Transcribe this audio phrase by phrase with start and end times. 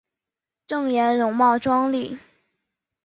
[0.65, 2.17] 郑俨容貌壮丽。